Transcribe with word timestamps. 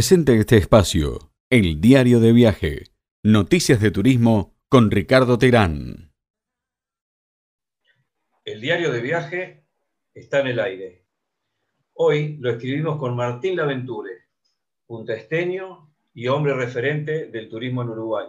Presente 0.00 0.34
este 0.38 0.56
espacio, 0.56 1.30
el 1.50 1.78
diario 1.82 2.20
de 2.20 2.32
viaje, 2.32 2.84
noticias 3.22 3.82
de 3.82 3.90
turismo 3.90 4.56
con 4.70 4.90
Ricardo 4.90 5.36
Terán. 5.36 6.14
El 8.46 8.62
diario 8.62 8.92
de 8.92 9.02
viaje 9.02 9.66
está 10.14 10.40
en 10.40 10.46
el 10.46 10.58
aire. 10.58 11.06
Hoy 11.92 12.38
lo 12.38 12.50
escribimos 12.50 12.98
con 12.98 13.14
Martín 13.14 13.56
Laventure, 13.56 14.30
puntaesteño 14.86 15.94
y 16.14 16.28
hombre 16.28 16.54
referente 16.54 17.26
del 17.26 17.50
turismo 17.50 17.82
en 17.82 17.90
Uruguay. 17.90 18.28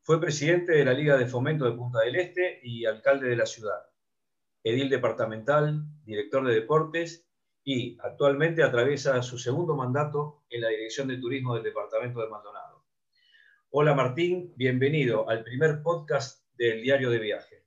Fue 0.00 0.18
presidente 0.18 0.72
de 0.72 0.86
la 0.86 0.94
Liga 0.94 1.18
de 1.18 1.26
Fomento 1.26 1.66
de 1.66 1.76
Punta 1.76 2.00
del 2.00 2.16
Este 2.16 2.60
y 2.62 2.86
alcalde 2.86 3.28
de 3.28 3.36
la 3.36 3.44
ciudad, 3.44 3.90
edil 4.64 4.88
departamental, 4.88 5.84
director 6.06 6.46
de 6.46 6.54
deportes 6.54 7.25
y 7.68 7.98
actualmente 8.00 8.62
atraviesa 8.62 9.20
su 9.22 9.38
segundo 9.38 9.74
mandato 9.74 10.44
en 10.50 10.60
la 10.60 10.68
Dirección 10.68 11.08
de 11.08 11.18
Turismo 11.18 11.54
del 11.54 11.64
Departamento 11.64 12.20
de 12.20 12.28
Maldonado. 12.28 12.84
Hola 13.70 13.92
Martín, 13.92 14.52
bienvenido 14.54 15.28
al 15.28 15.42
primer 15.42 15.82
podcast 15.82 16.44
del 16.56 16.80
Diario 16.80 17.10
de 17.10 17.18
Viaje. 17.18 17.64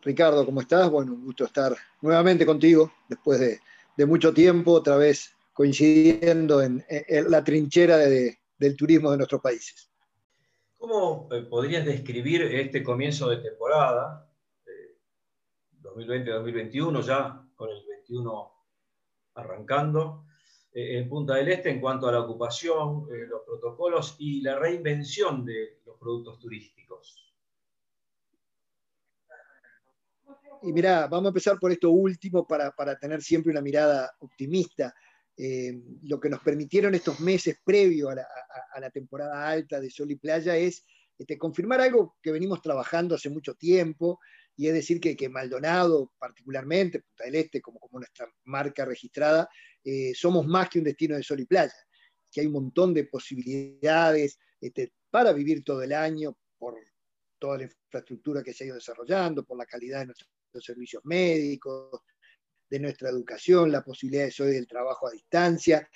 Ricardo, 0.00 0.46
¿cómo 0.46 0.62
estás? 0.62 0.88
Bueno, 0.90 1.12
un 1.12 1.26
gusto 1.26 1.44
estar 1.44 1.76
nuevamente 2.00 2.46
contigo 2.46 2.90
después 3.06 3.38
de, 3.38 4.06
mucho 4.06 4.32
tiempo, 4.32 4.72
otra 4.72 4.96
vez 4.96 5.36
coincidiendo 5.52 6.62
en, 6.62 6.82
la 7.28 7.44
trinchera 7.44 7.98
del 7.98 8.76
turismo 8.78 9.10
de 9.10 9.18
nuestros 9.18 9.42
países. 9.42 9.90
¿Cómo 10.78 11.28
eh, 11.32 11.42
podrías 11.42 11.84
describir 11.84 12.42
este 12.42 12.82
comienzo 12.82 13.28
de 13.28 13.38
temporada, 13.38 14.26
2020-2021 15.82 17.02
ya, 17.02 17.44
con 17.54 17.68
el 17.68 17.87
uno 18.08 18.52
arrancando. 19.34 20.24
Eh, 20.72 20.98
en 20.98 21.08
Punta 21.08 21.34
del 21.34 21.48
Este 21.48 21.70
en 21.70 21.80
cuanto 21.80 22.08
a 22.08 22.12
la 22.12 22.20
ocupación, 22.20 23.06
eh, 23.10 23.26
los 23.26 23.42
protocolos 23.42 24.16
y 24.18 24.40
la 24.42 24.58
reinvención 24.58 25.44
de 25.44 25.80
los 25.86 25.96
productos 25.98 26.38
turísticos. 26.38 27.24
Y 30.62 30.72
mira, 30.72 31.06
vamos 31.06 31.26
a 31.26 31.28
empezar 31.28 31.58
por 31.58 31.70
esto 31.70 31.90
último 31.90 32.46
para, 32.46 32.72
tener 32.98 33.22
siempre 33.22 33.52
una 33.52 33.60
mirada 33.60 34.12
optimista. 34.20 34.94
Eh, 35.36 35.80
lo 36.02 36.18
que 36.18 36.28
nos 36.28 36.40
permitieron 36.40 36.94
estos 36.96 37.20
meses 37.20 37.60
previos 37.64 38.10
a 38.10 38.80
la, 38.80 38.90
temporada 38.90 39.48
alta 39.48 39.80
de 39.80 39.88
Sol 39.88 40.10
y 40.10 40.16
Playa 40.16 40.56
es 40.56 40.84
este, 41.18 41.36
confirmar 41.36 41.80
algo 41.80 42.16
que 42.22 42.30
venimos 42.30 42.62
trabajando 42.62 43.16
hace 43.16 43.28
mucho 43.28 43.54
tiempo, 43.54 44.20
y 44.56 44.68
es 44.68 44.74
decir 44.74 45.00
que, 45.00 45.16
que 45.16 45.28
Maldonado, 45.28 46.12
particularmente, 46.18 47.00
Punta 47.00 47.24
del 47.24 47.34
Este, 47.36 47.60
como, 47.60 47.78
como 47.78 47.98
nuestra 47.98 48.26
marca 48.44 48.84
registrada, 48.84 49.48
eh, 49.84 50.12
somos 50.14 50.46
más 50.46 50.68
que 50.68 50.78
un 50.78 50.84
destino 50.84 51.16
de 51.16 51.22
sol 51.22 51.40
y 51.40 51.46
playa, 51.46 51.74
que 52.30 52.40
hay 52.40 52.46
un 52.46 52.54
montón 52.54 52.92
de 52.94 53.04
posibilidades 53.04 54.38
este, 54.60 54.92
para 55.10 55.32
vivir 55.32 55.64
todo 55.64 55.82
el 55.82 55.92
año 55.92 56.36
por 56.58 56.76
toda 57.38 57.58
la 57.58 57.64
infraestructura 57.64 58.42
que 58.42 58.52
se 58.52 58.64
ha 58.64 58.66
ido 58.68 58.76
desarrollando, 58.76 59.44
por 59.44 59.56
la 59.56 59.66
calidad 59.66 60.00
de 60.00 60.06
nuestros 60.06 60.30
servicios 60.64 61.04
médicos, 61.04 62.00
de 62.68 62.80
nuestra 62.80 63.10
educación, 63.10 63.72
la 63.72 63.82
posibilidad 63.82 64.26
de 64.26 64.44
hoy 64.44 64.52
del 64.52 64.66
trabajo 64.66 65.08
a 65.08 65.12
distancia. 65.12 65.88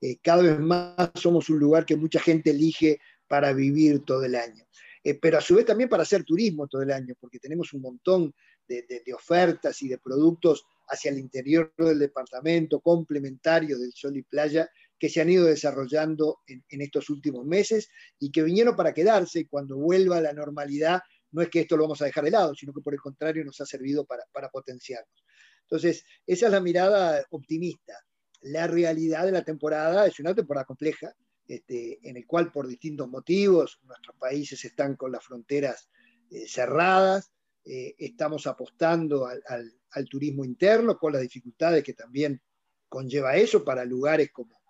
Eh, 0.00 0.18
cada 0.20 0.42
vez 0.42 0.58
más 0.58 1.10
somos 1.14 1.48
un 1.48 1.60
lugar 1.60 1.86
que 1.86 1.96
mucha 1.96 2.20
gente 2.20 2.50
elige 2.50 2.98
para 3.32 3.54
vivir 3.54 4.04
todo 4.04 4.24
el 4.24 4.34
año. 4.34 4.62
Eh, 5.02 5.14
pero 5.14 5.38
a 5.38 5.40
su 5.40 5.54
vez 5.54 5.64
también 5.64 5.88
para 5.88 6.02
hacer 6.02 6.22
turismo 6.22 6.68
todo 6.68 6.82
el 6.82 6.90
año, 6.90 7.14
porque 7.18 7.38
tenemos 7.38 7.72
un 7.72 7.80
montón 7.80 8.34
de, 8.68 9.02
ofertas 9.14 9.80
y 9.80 9.88
de 9.88 9.96
productos 9.96 10.66
hacia 10.88 11.12
el 11.12 11.18
interior 11.18 11.72
del 11.78 11.98
departamento, 11.98 12.80
complementarios 12.80 13.80
del 13.80 13.94
sol 13.94 14.18
y 14.18 14.22
playa, 14.22 14.68
que 14.98 15.08
se 15.08 15.22
han 15.22 15.30
ido 15.30 15.46
desarrollando 15.46 16.40
en, 16.46 16.82
estos 16.82 17.08
últimos 17.08 17.46
meses 17.46 17.88
y 18.18 18.30
que 18.30 18.42
vinieron 18.42 18.76
para 18.76 18.92
quedarse 18.92 19.40
y 19.40 19.44
cuando 19.46 19.78
vuelva 19.78 20.20
la 20.20 20.34
normalidad, 20.34 21.00
no 21.30 21.40
es 21.40 21.48
que 21.48 21.60
esto 21.60 21.78
lo 21.78 21.84
vamos 21.84 22.02
a 22.02 22.04
dejar 22.04 22.24
de 22.24 22.32
lado, 22.32 22.54
sino 22.54 22.74
que 22.74 22.82
por 22.82 22.92
el 22.92 23.00
contrario 23.00 23.46
nos 23.46 23.58
ha 23.62 23.64
servido 23.64 24.04
para, 24.04 24.24
para 24.30 24.50
potenciarnos. 24.50 25.24
Entonces, 25.62 26.04
esa 26.26 26.46
es 26.46 26.52
la 26.52 26.60
mirada 26.60 27.24
optimista. 27.30 27.94
La 28.42 28.66
realidad 28.66 29.24
de 29.24 29.32
la 29.32 29.42
temporada 29.42 30.06
es 30.06 30.20
una 30.20 30.34
temporada 30.34 30.66
compleja, 30.66 31.14
este, 31.52 31.98
en 32.08 32.16
el 32.16 32.26
cual 32.26 32.50
por 32.50 32.66
distintos 32.66 33.06
motivos 33.10 33.78
nuestros 33.82 34.16
países 34.16 34.64
están 34.64 34.96
con 34.96 35.12
las 35.12 35.22
fronteras 35.22 35.90
eh, 36.30 36.48
cerradas, 36.48 37.30
eh, 37.62 37.94
estamos 37.98 38.46
apostando 38.46 39.26
al, 39.26 40.08
turismo 40.08 40.46
interno 40.46 40.96
con 40.96 41.12
las 41.12 41.20
dificultades 41.20 41.84
que 41.84 41.92
también 41.92 42.40
conlleva 42.88 43.36
eso 43.36 43.62
para 43.62 43.84
lugares 43.84 44.30
como, 44.32 44.62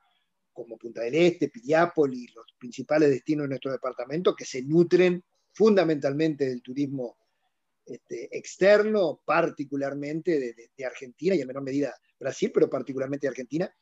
como 0.52 0.76
Punta 0.76 1.02
del 1.02 1.14
Este, 1.14 1.50
Piriápolis, 1.50 2.34
los 2.34 2.46
principales 2.58 3.10
destinos 3.10 3.44
de 3.44 3.50
nuestro 3.50 3.70
departamento 3.70 4.34
que 4.34 4.44
se 4.44 4.62
nutren 4.62 5.22
fundamentalmente 5.52 6.48
del 6.48 6.62
turismo 6.62 7.16
este, 7.86 8.36
externo, 8.36 9.22
particularmente 9.24 10.52
de, 10.76 10.84
Argentina 10.84 11.36
y 11.36 11.42
en 11.42 11.46
menor 11.46 11.62
medida 11.62 11.94
Brasil, 12.18 12.50
pero 12.52 12.68
particularmente 12.68 13.26
de 13.26 13.30
Argentina, 13.30 13.72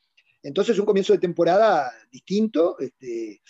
entonces, 0.43 0.78
un 0.78 0.87
comienzo 0.87 1.12
de 1.12 1.19
temporada 1.19 1.93
distinto, 2.11 2.78
este, 2.78 3.43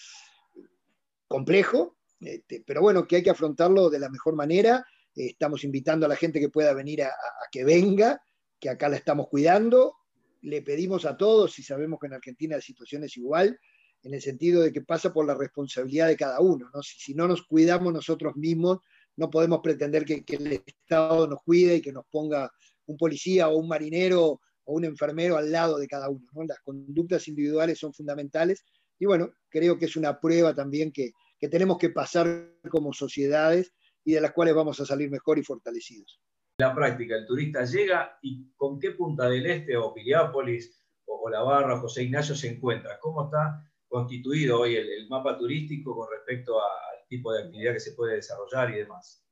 complejo, 1.29 1.97
este, 2.21 2.63
pero 2.67 2.81
bueno, 2.81 3.07
que 3.07 3.17
hay 3.17 3.23
que 3.23 3.31
afrontarlo 3.31 3.89
de 3.89 3.99
la 3.99 4.09
mejor 4.09 4.35
manera. 4.35 4.85
estamos 5.15 5.65
invitando 5.65 6.07
a 6.07 6.09
la 6.09 6.17
gente 6.17 6.41
que 6.41 6.49
pueda 6.49 6.75
venir 6.75 7.03
a, 7.03 7.13
que 7.51 7.65
venga, 7.65 8.23
que 8.59 8.69
acá 8.69 8.89
la 8.89 8.97
estamos 8.97 9.29
cuidando. 9.29 9.95
Le 10.43 10.63
pedimos 10.63 11.05
a 11.05 11.17
todos, 11.17 11.59
y 11.59 11.63
sabemos 11.63 11.99
que 12.01 12.09
en 12.09 12.15
Argentina 12.15 12.57
la 12.57 12.63
situación 12.63 13.05
es 13.05 13.17
igual, 13.17 13.59
en 14.03 14.15
el 14.15 14.23
sentido 14.23 14.63
de 14.63 14.73
que 14.73 14.81
pasa 14.81 15.13
por 15.13 15.27
la 15.27 15.35
responsabilidad 15.35 16.09
de 16.09 16.17
cada 16.17 16.41
uno. 16.41 16.71
Si, 16.83 17.15
no 17.15 17.29
nos 17.29 17.43
cuidamos 17.43 17.93
nosotros 17.93 18.35
mismos, 18.37 18.79
no 19.17 19.31
podemos 19.31 19.61
pretender 19.63 20.05
que, 20.05 20.25
que, 20.25 20.37
el 20.37 20.53
Estado 20.67 21.27
nos 21.27 21.43
cuide 21.43 21.77
y 21.77 21.83
que 21.83 21.93
nos 21.93 22.07
ponga 22.07 22.51
un 22.87 22.97
policía 22.97 23.49
o 23.49 23.57
un 23.59 23.69
marinero 23.69 24.41
o 24.71 24.75
un 24.75 24.85
enfermero 24.85 25.37
al 25.37 25.51
lado 25.51 25.79
de 25.79 25.89
cada 25.89 26.09
uno. 26.09 26.25
Las 26.47 26.61
conductas 26.61 27.27
individuales 27.27 27.79
son 27.79 27.93
fundamentales 27.93 28.65
y 28.99 29.07
bueno, 29.07 29.33
creo 29.49 29.77
que 29.77 29.87
es 29.87 29.97
una 29.97 30.21
prueba 30.21 30.55
también 30.55 30.93
que, 30.93 31.13
tenemos 31.51 31.79
que 31.79 31.89
pasar 31.89 32.53
como 32.71 32.93
sociedades 32.93 33.73
y 34.05 34.13
de 34.13 34.21
las 34.21 34.33
cuales 34.33 34.55
vamos 34.55 34.79
a 34.79 34.85
salir 34.85 35.11
mejor 35.11 35.39
y 35.39 35.43
fortalecidos. 35.43 36.21
La 36.59 36.75
práctica, 36.75 37.17
el 37.17 37.27
turista 37.27 37.65
llega 37.65 38.19
y 38.21 38.53
con 38.57 38.79
qué 38.79 38.91
punta 38.91 39.29
del 39.29 39.47
este 39.47 39.77
o 39.77 39.95
Piriápolis 39.95 40.79
o, 41.07 41.29
La 41.31 41.43
Barra, 41.43 41.81
José 41.81 42.05
Ignacio 42.05 42.35
se 42.35 42.49
encuentra. 42.49 42.99
¿Cómo 43.01 43.25
está 43.25 43.67
constituido 43.89 44.61
hoy 44.61 44.77
el, 44.77 45.09
mapa 45.09 45.39
turístico 45.39 45.97
con 45.97 46.09
respecto 46.13 46.61
al 46.61 47.07
tipo 47.09 47.33
de 47.33 47.45
actividad 47.45 47.73
que 47.73 47.81
se 47.81 47.93
puede 47.93 48.17
desarrollar 48.17 48.71
y 48.71 48.79
demás? 48.81 49.25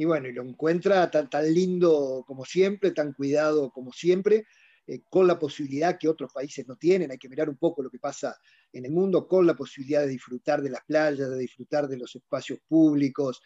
Y 0.00 0.06
bueno, 0.06 0.28
y 0.28 0.32
lo 0.32 0.42
encuentra 0.42 1.10
tan, 1.10 1.28
tan 1.28 1.52
lindo 1.52 2.24
como 2.26 2.46
siempre, 2.46 2.92
tan 2.92 3.12
cuidado 3.12 3.70
como 3.70 3.92
siempre, 3.92 4.46
eh, 4.86 5.02
con 5.10 5.26
la 5.26 5.38
posibilidad 5.38 5.98
que 5.98 6.08
otros 6.08 6.32
países 6.32 6.66
no 6.66 6.76
tienen, 6.76 7.10
hay 7.10 7.18
que 7.18 7.28
mirar 7.28 7.50
un 7.50 7.58
poco 7.58 7.82
lo 7.82 7.90
que 7.90 7.98
pasa 7.98 8.34
en 8.72 8.86
el 8.86 8.92
mundo, 8.92 9.28
con 9.28 9.46
la 9.46 9.54
posibilidad 9.54 10.00
de 10.00 10.08
disfrutar 10.08 10.62
de 10.62 10.70
las 10.70 10.82
playas, 10.86 11.28
de 11.28 11.36
disfrutar 11.36 11.86
de 11.86 11.98
los 11.98 12.16
espacios 12.16 12.60
públicos, 12.66 13.42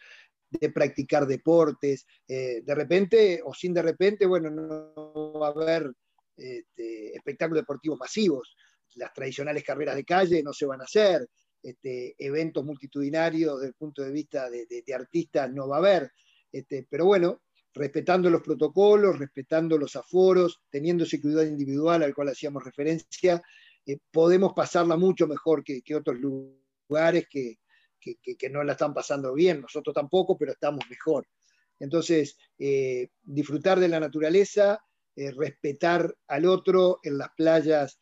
de 0.49 0.69
practicar 0.69 1.27
deportes, 1.27 2.07
eh, 2.25 2.61
de 2.63 2.73
repente 2.73 3.41
o 3.43 3.53
sin 3.53 3.73
de 3.73 3.81
repente, 3.81 4.25
bueno, 4.25 4.49
no 4.49 5.33
va 5.37 5.47
a 5.47 5.51
haber 5.51 5.91
este, 6.37 7.17
espectáculos 7.17 7.63
deportivos 7.63 7.99
masivos, 7.99 8.55
las 8.95 9.11
tradicionales 9.11 9.65
carreras 9.65 9.97
de 9.97 10.05
calle 10.05 10.41
no 10.41 10.53
se 10.53 10.65
van 10.65 10.79
a 10.79 10.85
hacer, 10.85 11.27
este, 11.61 12.15
eventos 12.17 12.63
multitudinarios 12.63 13.57
desde 13.57 13.67
el 13.67 13.73
punto 13.73 14.03
de 14.03 14.11
vista 14.11 14.49
de, 14.49 14.65
de 14.67 14.93
artistas 14.93 15.51
no 15.51 15.67
va 15.67 15.75
a 15.75 15.79
haber. 15.79 16.11
Este, 16.55 16.87
pero 16.89 17.03
bueno, 17.03 17.41
respetando 17.73 18.29
los 18.29 18.41
protocolos, 18.41 19.19
respetando 19.19 19.77
los 19.77 19.97
aforos, 19.97 20.61
teniendo 20.69 21.03
ese 21.03 21.19
cuidado 21.19 21.45
individual 21.45 22.01
al 22.01 22.15
cual 22.15 22.29
hacíamos 22.29 22.63
referencia, 22.63 23.43
eh, 23.85 23.97
podemos 24.09 24.53
pasarla 24.53 24.95
mucho 24.95 25.27
mejor 25.27 25.65
que, 25.65 25.83
otros 25.93 26.17
lugares 26.17 27.27
que, 27.29 27.57
no 28.49 28.63
la 28.63 28.71
están 28.71 28.93
pasando 28.93 29.33
bien. 29.33 29.59
Nosotros 29.59 29.93
tampoco, 29.93 30.37
pero 30.37 30.53
estamos 30.53 30.85
mejor. 30.89 31.27
Entonces, 31.77 32.37
eh, 32.57 33.09
disfrutar 33.21 33.77
de 33.77 33.89
la 33.89 33.99
naturaleza, 33.99 34.79
eh, 35.13 35.31
respetar 35.31 36.15
al 36.27 36.45
otro 36.45 36.99
en 37.03 37.17
las 37.17 37.31
playas, 37.35 37.99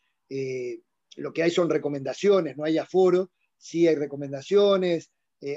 lo 1.16 1.32
que 1.32 1.42
hay 1.42 1.50
son 1.50 1.68
recomendaciones, 1.70 2.56
no 2.56 2.64
hay 2.64 2.78
aforo, 2.78 3.32
sí 3.56 3.88
hay 3.88 3.96
recomendaciones, 3.96 5.10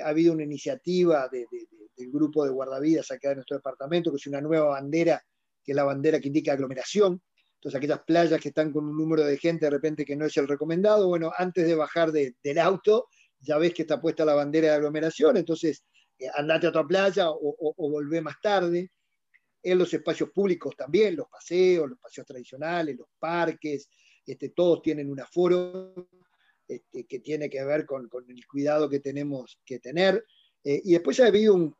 ha 0.04 0.10
habido 0.10 0.34
una 0.34 0.44
iniciativa 0.44 1.30
de 1.30 1.48
del 1.98 2.12
grupo 2.12 2.46
de 2.46 2.52
guardavidas 2.52 3.12
acá 3.12 3.30
de 3.30 3.36
nuestro 3.36 3.58
departamento, 3.58 4.12
que 4.12 4.18
es 4.18 4.28
una 4.28 4.42
nueva 4.42 4.68
bandera, 4.68 5.24
que 5.64 5.72
es 5.72 5.76
la 5.76 5.84
bandera 5.84 6.20
que 6.20 6.28
indica 6.28 6.54
aglomeración. 6.54 7.22
Entonces, 7.56 7.78
aquellas 7.78 8.02
playas 8.06 8.40
que 8.40 8.50
están 8.50 8.72
con 8.72 8.86
un 8.86 8.96
número 8.96 9.26
de 9.26 9.38
gente 9.38 9.66
de 9.66 9.72
repente 9.72 10.06
que 10.06 10.16
no 10.16 10.26
es 10.26 10.38
el 10.38 10.48
recomendado, 10.48 11.08
bueno, 11.08 11.32
antes 11.36 11.66
de 11.66 11.76
bajar 11.76 12.12
del 12.12 12.60
auto, 12.60 13.08
ya 13.40 13.58
ves 13.58 13.74
que 13.74 13.82
está 13.82 14.00
puesta 14.00 14.24
la 14.26 14.36
bandera 14.36 14.70
de 14.70 14.74
aglomeración, 14.76 15.38
entonces 15.38 15.84
eh, 16.20 16.28
andate 16.36 16.68
a 16.68 16.70
otra 16.70 16.86
playa 16.86 17.30
o, 17.30 17.56
o, 17.60 18.22
más 18.22 18.36
tarde. 18.42 18.92
En 19.64 19.78
los 19.78 19.94
espacios 19.94 20.30
públicos 20.30 20.76
también, 20.78 21.16
los 21.16 21.28
paseos, 21.28 21.90
los 21.90 22.00
paseos 22.00 22.26
tradicionales, 22.26 22.96
los 22.96 23.10
parques, 23.20 23.90
este, 24.26 24.50
todos 24.50 24.82
tienen 24.82 25.10
un 25.10 25.20
aforo 25.20 26.08
este, 26.68 27.06
que 27.06 27.20
tiene 27.20 27.50
que 27.50 27.64
ver 27.64 27.86
con, 27.86 28.10
el 28.28 28.48
cuidado 28.48 28.90
que 28.90 29.00
tenemos 29.00 29.60
que 29.66 29.80
tener. 29.80 30.24
Eh, 30.64 30.82
y 30.84 30.94
después 30.94 31.20
ha 31.20 31.28
habido, 31.28 31.56
un, 31.56 31.76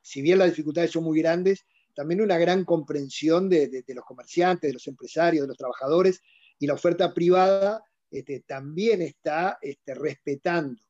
si 0.00 0.22
bien 0.22 0.38
las 0.38 0.50
dificultades 0.50 0.90
son 0.90 1.04
muy 1.04 1.20
grandes, 1.20 1.64
también 1.94 2.20
una 2.20 2.38
gran 2.38 2.64
comprensión 2.64 3.48
de, 3.48 3.84
los 3.88 4.04
comerciantes, 4.04 4.68
de 4.68 4.74
los 4.74 4.86
empresarios, 4.86 5.42
de 5.42 5.48
los 5.48 5.56
trabajadores, 5.56 6.20
y 6.58 6.66
la 6.66 6.74
oferta 6.74 7.12
privada 7.12 7.82
este, 8.10 8.40
también 8.40 9.02
está 9.02 9.58
este, 9.60 9.94
respetando 9.94 10.80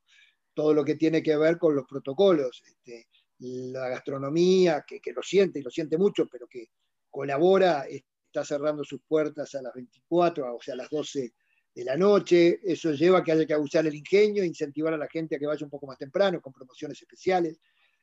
todo 0.53 0.73
lo 0.73 0.85
que 0.85 0.95
tiene 0.95 1.23
que 1.23 1.35
ver 1.35 1.57
con 1.57 1.75
los 1.75 1.85
protocolos. 1.87 2.63
Este, 2.65 3.07
la 3.39 3.89
gastronomía, 3.89 4.85
que, 4.87 5.01
lo 5.13 5.21
siente 5.21 5.59
y 5.59 5.63
lo 5.63 5.69
siente 5.69 5.97
mucho, 5.97 6.27
pero 6.27 6.47
que 6.47 6.69
colabora, 7.09 7.85
está 7.89 8.45
cerrando 8.45 8.83
sus 8.83 9.01
puertas 9.07 9.53
a 9.55 9.61
las 9.61 9.73
24, 9.73 10.55
o 10.55 10.61
sea, 10.61 10.75
a 10.75 10.77
las 10.77 10.89
12 10.89 11.33
de 11.73 11.83
la 11.83 11.97
noche. 11.97 12.59
Eso 12.63 12.91
lleva 12.91 13.19
a 13.19 13.23
que 13.23 13.31
haya 13.31 13.45
que 13.45 13.55
usar 13.55 13.85
el 13.87 13.95
ingenio, 13.95 14.43
incentivar 14.43 14.93
a 14.93 14.97
la 14.97 15.07
gente 15.07 15.35
a 15.35 15.39
que 15.39 15.47
vaya 15.47 15.65
un 15.65 15.69
poco 15.69 15.87
más 15.87 15.97
temprano, 15.97 16.41
con 16.41 16.53
promociones 16.53 17.01
especiales. 17.01 17.59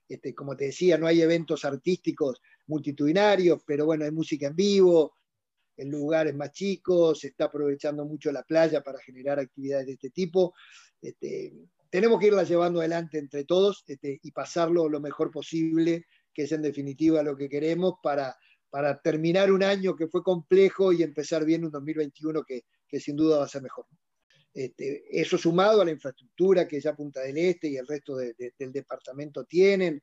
Este, 0.08 0.34
como 0.34 0.56
te 0.56 0.66
decía, 0.66 0.98
no 0.98 1.06
hay 1.06 1.22
eventos 1.22 1.64
artísticos 1.64 2.40
multitudinarios, 2.66 3.62
pero 3.64 3.86
bueno, 3.86 4.04
hay 4.04 4.10
música 4.10 4.48
en 4.48 4.56
vivo, 4.56 5.14
el 5.76 5.88
lugar 5.88 6.26
es 6.26 6.34
más 6.34 6.50
chico, 6.50 7.14
se 7.14 7.28
está 7.28 7.44
aprovechando 7.44 8.04
mucho 8.04 8.32
la 8.32 8.42
playa 8.42 8.82
para 8.82 8.98
generar 8.98 9.38
actividades 9.38 9.86
de 9.86 9.92
este 9.92 10.10
tipo. 10.10 10.54
Este, 11.00 11.52
tenemos 11.88 12.18
que 12.20 12.26
irla 12.26 12.42
llevando 12.42 12.80
adelante 12.80 13.18
entre 13.18 13.44
todos 13.44 13.84
este, 13.86 14.18
y 14.22 14.32
pasarlo 14.32 14.88
lo 14.88 15.00
mejor 15.00 15.30
posible, 15.30 16.06
que 16.34 16.42
es 16.42 16.52
en 16.52 16.62
definitiva 16.62 17.22
lo 17.22 17.36
que 17.36 17.48
queremos 17.48 17.94
para, 18.02 18.36
para 18.68 19.00
terminar 19.00 19.50
un 19.52 19.62
año 19.62 19.96
que 19.96 20.08
fue 20.08 20.22
complejo 20.22 20.92
y 20.92 21.02
empezar 21.02 21.44
bien 21.44 21.64
un 21.64 21.70
2021 21.70 22.42
que, 22.42 22.64
que 22.90 23.00
sin 23.00 23.16
duda 23.16 23.38
va 23.38 23.44
a 23.44 23.48
ser 23.48 23.62
mejor. 23.62 23.86
Este, 24.52 25.04
eso 25.08 25.38
sumado 25.38 25.80
a 25.80 25.84
la 25.84 25.92
infraestructura 25.92 26.66
que 26.66 26.80
ya 26.80 26.96
Punta 26.96 27.20
del 27.20 27.38
Este 27.38 27.68
y 27.68 27.76
el 27.76 27.86
resto 27.86 28.16
del 28.16 28.72
departamento 28.72 29.44
tienen, 29.44 30.02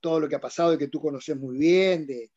todo 0.00 0.20
lo 0.20 0.28
que 0.28 0.36
ha 0.36 0.40
pasado 0.40 0.74
y 0.74 0.78
que 0.78 0.88
tú 0.88 1.00
conoces 1.00 1.36
muy 1.36 1.58
bien, 1.58 2.06
de, 2.06 2.30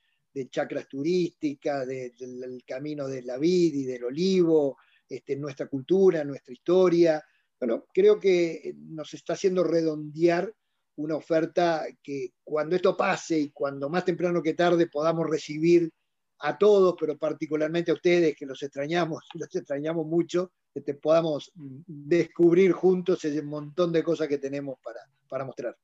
chacras 0.50 0.88
turísticas, 0.88 1.86
del 1.86 2.64
camino 2.66 3.08
de 3.10 3.24
la 3.24 3.38
vid 3.38 3.74
y 3.74 3.84
del 3.84 4.06
olivo, 4.06 4.78
este, 5.08 5.36
nuestra 5.36 5.68
cultura, 5.68 6.24
nuestra 6.24 6.54
historia. 6.54 7.22
Bueno, 7.60 7.86
creo 7.94 8.18
que 8.18 8.74
nos 8.78 9.14
está 9.14 9.34
haciendo 9.34 9.66
redondear 9.66 10.54
una 10.96 11.16
oferta 11.16 11.86
que 12.02 12.34
cuando 12.44 12.76
esto 12.76 12.96
pase 12.96 13.38
y 13.38 13.50
cuando 13.52 13.90
más 13.90 14.06
temprano 14.06 14.42
que 14.42 14.54
tarde 14.54 14.88
podamos 14.88 15.30
recibir 15.30 15.92
a 16.40 16.58
todos, 16.58 16.96
pero 17.00 17.18
particularmente 17.18 17.92
a 17.92 17.96
ustedes 17.96 18.36
que 18.36 18.46
los 18.46 18.62
extrañamos, 18.64 19.24
los 19.34 19.54
extrañamos 19.56 20.06
mucho, 20.06 20.52
que 20.74 20.82
te 20.82 20.94
podamos 20.94 21.52
descubrir 21.56 22.72
juntos 22.72 23.24
ese 23.26 23.42
montón 23.42 23.92
de 23.92 24.04
cosas 24.04 24.28
que 24.28 24.38
tenemos 24.38 24.78
para, 24.84 25.00
para 25.28 25.46
mostrar. 25.46 25.76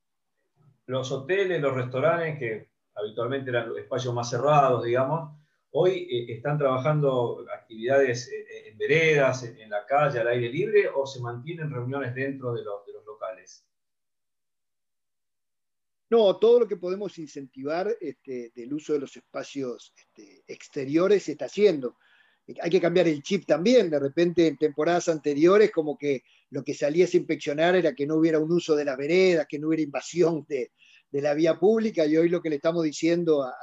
Los 0.87 1.11
hoteles, 1.11 1.61
los 1.61 1.73
restaurantes, 1.73 2.37
que 2.37 2.69
habitualmente 2.93 3.49
eran 3.49 3.75
espacios 3.77 4.13
más 4.13 4.29
cerrados, 4.29 4.83
digamos, 4.83 5.35
hoy 5.71 6.07
eh, 6.09 6.33
están 6.33 6.57
trabajando 6.57 7.45
actividades 7.53 8.31
eh, 8.31 8.69
en 8.69 8.77
veredas, 8.77 9.43
en, 9.43 9.69
la 9.69 9.85
calle, 9.85 10.19
al 10.19 10.27
aire 10.27 10.49
libre, 10.49 10.89
o 10.93 11.05
se 11.05 11.19
mantienen 11.19 11.71
reuniones 11.71 12.15
dentro 12.15 12.53
de 12.53 12.63
los, 12.63 12.85
de 12.85 12.93
los 12.93 13.05
locales. 13.05 13.65
No, 16.09 16.37
todo 16.37 16.59
lo 16.59 16.67
que 16.67 16.77
podemos 16.77 17.17
incentivar 17.17 17.95
este, 17.99 18.51
del 18.55 18.73
uso 18.73 18.93
de 18.93 18.99
los 18.99 19.15
espacios 19.15 19.91
este, 19.97 20.43
exteriores 20.47 21.23
se 21.23 21.31
está 21.31 21.45
haciendo. 21.45 21.97
Hay 22.61 22.69
que 22.69 22.81
cambiar 22.81 23.07
el 23.07 23.23
chip 23.23 23.45
también. 23.47 23.89
De 23.89 23.99
repente, 23.99 24.45
en 24.45 24.57
temporadas 24.57 25.09
anteriores, 25.09 25.71
como 25.71 25.97
que 25.97 26.21
lo 26.51 26.63
que 26.63 26.75
salía 26.75 27.05
a 27.05 27.17
inspeccionar 27.17 27.75
era 27.75 27.95
que 27.95 28.05
no 28.05 28.17
hubiera 28.17 28.37
un 28.37 28.51
uso 28.51 28.75
de 28.75 28.85
las 28.85 28.97
veredas, 28.97 29.47
que 29.49 29.57
no 29.57 29.67
hubiera 29.67 29.81
invasión 29.81 30.45
de, 30.47 30.71
la 31.11 31.33
vía 31.33 31.57
pública. 31.57 32.05
Y 32.05 32.17
hoy 32.17 32.29
lo 32.29 32.41
que 32.41 32.49
le 32.49 32.57
estamos 32.57 32.83
diciendo 32.83 33.41
a, 33.41 33.53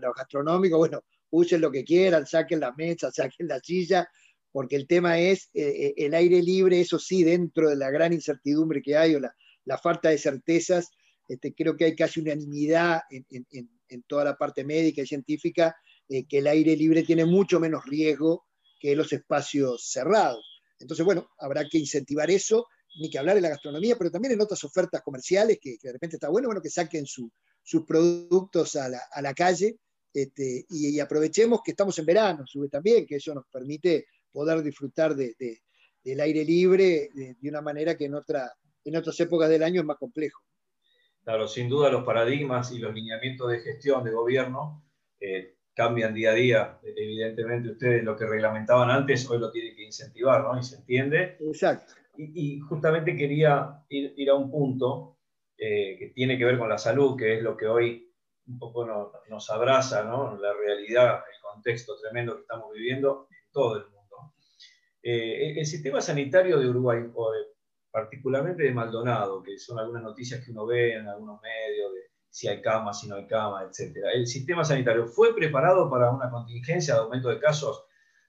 los 0.00 0.14
gastronómicos, 0.14 0.78
bueno, 0.78 1.04
usen 1.30 1.60
lo 1.60 1.70
que 1.70 1.84
quieran, 1.84 2.26
saquen 2.26 2.60
la 2.60 2.72
mesa, 2.72 3.10
saquen 3.12 3.48
la 3.48 3.60
silla, 3.60 4.08
porque 4.50 4.76
el 4.76 4.86
tema 4.86 5.18
es 5.18 5.50
eh, 5.52 5.88
eh, 5.88 5.94
el 5.98 6.14
aire 6.14 6.40
libre, 6.42 6.80
eso 6.80 6.98
sí, 6.98 7.22
dentro 7.22 7.68
de 7.68 7.76
la 7.76 7.90
gran 7.90 8.14
incertidumbre 8.14 8.80
que 8.80 8.96
hay 8.96 9.14
o 9.14 9.20
la 9.20 9.78
falta 9.78 10.08
de 10.08 10.16
certezas 10.16 10.90
este, 11.28 11.54
creo 11.54 11.76
que 11.76 11.84
hay 11.84 11.96
casi 11.96 12.20
unanimidad 12.20 13.02
en, 13.10 14.02
toda 14.06 14.24
la 14.24 14.36
parte 14.36 14.64
médica 14.64 15.02
y 15.02 15.06
científica 15.06 15.76
eh, 16.08 16.26
que 16.26 16.38
el 16.38 16.46
aire 16.46 16.76
libre 16.76 17.02
tiene 17.02 17.24
mucho 17.24 17.60
menos 17.60 17.84
riesgo 17.84 18.46
que 18.80 18.96
los 18.96 19.12
espacios 19.12 19.90
cerrados. 19.90 20.62
Entonces, 20.78 21.04
bueno, 21.04 21.28
habrá 21.38 21.68
que 21.68 21.78
incentivar 21.78 22.30
eso, 22.30 22.66
ni 23.00 23.08
que 23.08 23.18
hablar 23.18 23.36
de 23.36 23.40
la 23.40 23.50
gastronomía, 23.50 23.96
pero 23.96 24.10
también 24.10 24.34
en 24.34 24.40
otras 24.40 24.64
ofertas 24.64 25.02
comerciales, 25.02 25.58
que, 25.60 25.76
de 25.80 25.92
repente 25.92 26.16
está 26.16 26.28
bueno, 26.28 26.48
bueno, 26.48 26.60
que 26.60 26.70
saquen 26.70 27.06
sus 27.06 27.84
productos 27.86 28.76
a 28.76 28.88
la, 28.88 29.34
calle 29.34 29.78
este, 30.12 30.66
y, 30.68 30.98
aprovechemos 30.98 31.60
que 31.64 31.70
estamos 31.70 31.98
en 31.98 32.06
verano, 32.06 32.44
sube 32.46 32.68
también, 32.68 33.06
que 33.06 33.16
eso 33.16 33.32
nos 33.34 33.46
permite 33.46 34.06
poder 34.32 34.62
disfrutar 34.62 35.14
del 35.14 36.20
aire 36.20 36.44
libre 36.44 37.10
de, 37.14 37.36
de, 37.40 37.48
una 37.48 37.60
manera 37.60 37.96
que 37.96 38.06
en, 38.06 38.14
otra, 38.14 38.52
en 38.84 38.96
otras 38.96 39.18
épocas 39.20 39.48
del 39.48 39.62
año 39.62 39.80
es 39.80 39.86
más 39.86 39.98
complejo. 39.98 40.42
Claro, 41.24 41.46
sin 41.46 41.68
duda 41.68 41.90
los 41.90 42.04
paradigmas 42.04 42.72
y 42.72 42.78
los 42.78 42.92
lineamientos 42.92 43.50
de 43.50 43.60
gestión 43.60 44.02
de 44.02 44.10
gobierno 44.10 44.84
eh, 45.20 45.56
cambian 45.74 46.14
día 46.14 46.32
a 46.32 46.34
día. 46.34 46.80
Evidentemente 46.82 47.70
ustedes 47.70 48.02
lo 48.02 48.16
que 48.16 48.26
reglamentaban 48.26 48.90
antes 48.90 49.28
hoy 49.30 49.38
lo 49.38 49.52
tienen 49.52 49.76
que 49.76 49.84
incentivar, 49.84 50.42
¿no? 50.42 50.58
Y 50.58 50.64
se 50.64 50.76
entiende. 50.76 51.36
Exacto. 51.40 51.94
Y, 52.16 52.58
justamente 52.60 53.16
quería 53.16 53.84
ir, 53.88 54.30
a 54.30 54.34
un 54.34 54.50
punto 54.50 55.16
eh, 55.56 55.96
que 55.98 56.08
tiene 56.08 56.36
que 56.36 56.44
ver 56.44 56.58
con 56.58 56.68
la 56.68 56.76
salud, 56.76 57.16
que 57.16 57.36
es 57.36 57.42
lo 57.42 57.56
que 57.56 57.66
hoy 57.66 58.12
un 58.48 58.58
poco 58.58 58.84
nos, 58.84 59.50
abraza, 59.50 60.04
¿no? 60.04 60.36
La 60.36 60.52
realidad, 60.52 61.14
el 61.14 61.40
contexto 61.40 61.98
tremendo 62.00 62.34
que 62.34 62.42
estamos 62.42 62.72
viviendo 62.74 63.28
en 63.30 63.50
todo 63.52 63.76
el 63.76 63.84
mundo. 63.84 64.34
Eh, 65.02 65.58
el 65.58 65.64
sistema 65.66 66.00
sanitario 66.00 66.58
de 66.58 66.68
Uruguay, 66.68 67.00
o 67.14 67.32
de 67.32 67.40
particularmente 67.92 68.62
de 68.62 68.72
Maldonado, 68.72 69.42
que 69.42 69.58
son 69.58 69.78
algunas 69.78 70.02
noticias 70.02 70.42
que 70.42 70.50
uno 70.50 70.66
ve 70.66 70.94
en 70.94 71.06
algunos 71.06 71.40
medios 71.42 71.92
de 71.92 72.00
si 72.30 72.48
hay 72.48 72.62
cama, 72.62 72.94
si 72.94 73.06
no 73.06 73.16
hay 73.16 73.26
cama, 73.26 73.62
etc. 73.64 73.98
¿El 74.14 74.26
sistema 74.26 74.64
sanitario 74.64 75.06
fue 75.06 75.36
preparado 75.36 75.90
para 75.90 76.10
una 76.10 76.30
contingencia 76.30 76.94
de 76.94 77.00
aumento 77.00 77.28
de 77.28 77.38
casos 77.38 77.84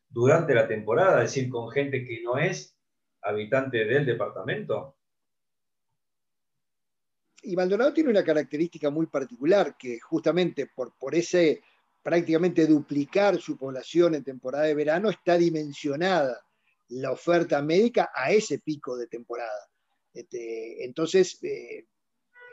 durante 0.09 0.53
la 0.53 0.67
temporada, 0.67 1.23
es 1.23 1.33
decir, 1.33 1.49
con 1.49 1.71
gente 1.71 2.05
que 2.05 2.21
no 2.21 2.37
es 2.37 2.77
habitante 3.21 3.85
del 3.85 4.05
departamento? 4.05 4.97
Y 7.41 7.55
Maldonado 7.55 7.93
tiene 7.93 8.09
una 8.09 8.23
característica 8.25 8.89
muy 8.89 9.05
particular, 9.05 9.77
que 9.77 9.97
justamente 10.01 10.67
por, 10.67 10.93
por 10.97 11.15
ese 11.15 11.63
prácticamente 12.01 12.67
duplicar 12.67 13.39
su 13.39 13.57
población 13.57 14.15
en 14.15 14.25
temporada 14.25 14.65
de 14.65 14.75
verano 14.75 15.09
está 15.09 15.37
dimensionada 15.37 16.43
la 16.89 17.11
oferta 17.11 17.61
médica 17.61 18.11
a 18.13 18.31
ese 18.31 18.59
pico 18.59 18.97
de 18.97 19.07
temporada. 19.07 19.69
Este, 20.13 20.85
entonces, 20.85 21.41
eh, 21.43 21.87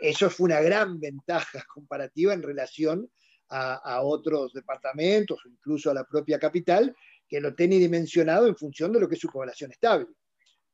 eso 0.01 0.31
fue 0.31 0.47
una 0.47 0.61
gran 0.61 0.99
ventaja 0.99 1.65
comparativa 1.75 2.33
en 2.33 2.43
relación 2.43 3.11
a, 3.53 4.03
otros 4.03 4.53
departamentos 4.53 5.41
incluso 5.45 5.91
a 5.91 5.95
la 5.95 6.05
propia 6.05 6.39
capital, 6.39 6.95
que 7.29 7.41
lo 7.41 7.53
tiene 7.55 7.79
dimensionado 7.79 8.47
en 8.47 8.57
función 8.57 8.93
de 8.93 9.01
lo 9.01 9.09
que 9.09 9.17
es 9.17 9.21
su 9.21 9.29
población 9.29 9.73
estable. 9.73 10.07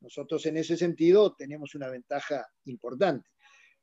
Nosotros 0.01 0.45
en 0.45 0.59
ese 0.59 0.77
sentido 0.77 1.35
tenemos 1.35 1.75
una 1.75 1.89
ventaja 1.89 2.47
importante. 2.67 3.31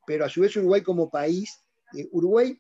Pero 0.06 0.26
a 0.26 0.30
su 0.30 0.42
vez 0.42 0.56
Uruguay 0.58 0.82
como 0.84 1.10
país, 1.10 1.66
eh, 1.98 2.08
Uruguay 2.12 2.56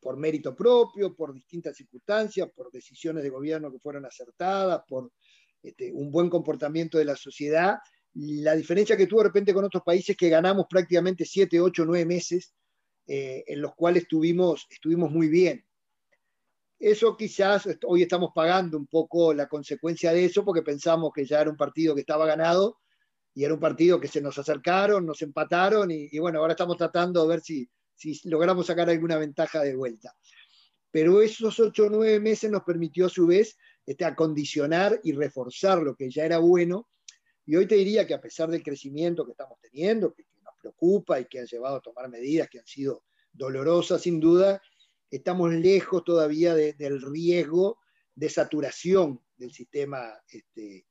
por 0.00 0.16
mérito 0.16 0.54
propio, 0.54 1.14
por 1.14 1.32
distintas 1.32 1.76
circunstancias, 1.76 2.50
por 2.54 2.70
decisiones 2.70 3.22
de 3.22 3.30
gobierno 3.30 3.70
que 3.70 3.78
fueron 3.78 4.06
acertadas, 4.06 4.82
por 4.88 5.12
este, 5.62 5.92
un 5.92 6.10
buen 6.10 6.30
comportamiento 6.30 6.98
de 6.98 7.04
la 7.04 7.16
sociedad. 7.16 7.78
La 8.14 8.54
diferencia 8.54 8.96
que 8.96 9.06
tuvo 9.06 9.20
de 9.20 9.28
repente 9.28 9.54
con 9.54 9.64
otros 9.64 9.82
países 9.82 10.16
que 10.16 10.28
ganamos 10.28 10.66
prácticamente 10.68 11.24
7, 11.24 11.60
8, 11.60 11.84
9 11.84 12.06
meses, 12.06 12.54
eh, 13.06 13.44
en 13.46 13.60
los 13.60 13.74
cuales 13.74 14.04
estuvimos, 14.04 14.66
estuvimos 14.70 15.10
muy 15.10 15.28
bien. 15.28 15.64
Eso 16.78 17.14
quizás 17.14 17.68
hoy 17.86 18.02
estamos 18.02 18.30
pagando 18.34 18.78
un 18.78 18.86
poco 18.86 19.34
la 19.34 19.48
consecuencia 19.48 20.12
de 20.12 20.24
eso 20.24 20.44
porque 20.44 20.62
pensamos 20.62 21.12
que 21.14 21.26
ya 21.26 21.40
era 21.40 21.50
un 21.50 21.56
partido 21.56 21.94
que 21.94 22.00
estaba 22.00 22.24
ganado 22.24 22.78
y 23.34 23.44
era 23.44 23.52
un 23.52 23.60
partido 23.60 24.00
que 24.00 24.08
se 24.08 24.22
nos 24.22 24.38
acercaron, 24.38 25.04
nos 25.04 25.20
empataron 25.20 25.90
y, 25.90 26.18
bueno, 26.18 26.38
ahora 26.40 26.54
estamos 26.54 26.78
tratando 26.78 27.22
de 27.22 27.28
ver 27.28 27.40
si, 27.42 27.68
si 27.94 28.18
logramos 28.28 28.66
sacar 28.66 28.88
alguna 28.88 29.18
ventaja 29.18 29.60
de 29.60 29.76
vuelta. 29.76 30.14
Pero 30.90 31.20
esos 31.20 31.60
ocho 31.60 31.86
o 31.86 31.90
nueve 31.90 32.18
meses 32.18 32.50
nos 32.50 32.62
permitió 32.64 33.06
a 33.06 33.10
su 33.10 33.26
vez 33.26 33.56
este, 33.90 34.04
acondicionar 34.04 35.00
y 35.02 35.10
reforzar 35.10 35.82
lo 35.82 35.96
que 35.96 36.08
ya 36.08 36.24
era 36.24 36.38
bueno. 36.38 36.88
Y 37.44 37.56
hoy 37.56 37.66
te 37.66 37.74
diría 37.74 38.06
que 38.06 38.14
a 38.14 38.20
pesar 38.20 38.48
del 38.48 38.62
crecimiento 38.62 39.24
que 39.24 39.32
estamos 39.32 39.58
teniendo, 39.60 40.14
que, 40.14 40.24
nos 40.44 40.54
preocupa 40.60 41.18
y 41.18 41.24
que 41.24 41.40
ha 41.40 41.44
llevado 41.44 41.76
a 41.76 41.80
tomar 41.80 42.08
medidas 42.08 42.48
que 42.48 42.60
han 42.60 42.66
sido 42.68 43.02
dolorosas 43.32 44.02
sin 44.02 44.20
duda, 44.20 44.62
estamos 45.10 45.52
lejos 45.52 46.04
todavía 46.04 46.54
del 46.54 47.02
riesgo 47.02 47.78
de 48.14 48.28
saturación 48.28 49.20
del 49.36 49.52
sistema 49.52 50.12
este, 50.28 50.86